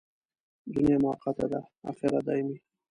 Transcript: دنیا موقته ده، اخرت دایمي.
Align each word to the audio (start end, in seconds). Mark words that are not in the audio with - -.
دنیا 0.73 0.97
موقته 1.03 1.45
ده، 1.51 1.59
اخرت 1.89 2.23
دایمي. 2.27 2.55